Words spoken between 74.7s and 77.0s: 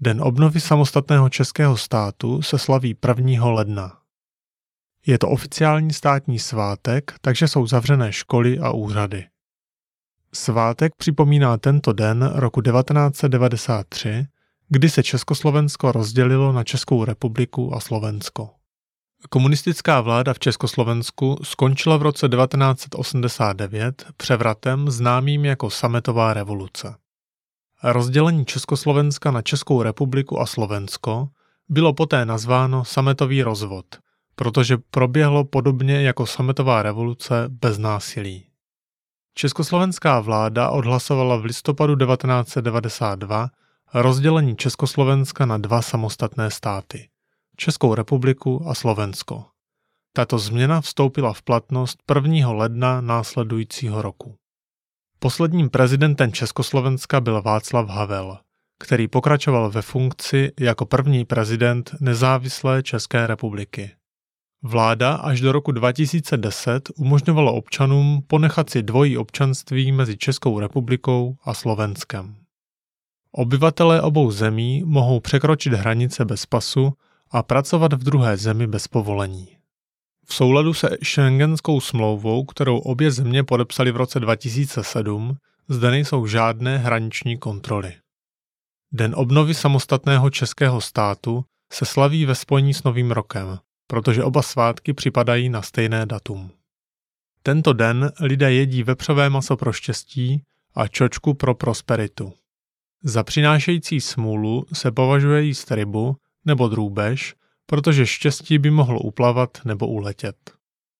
mohou překročit hranice bez pasu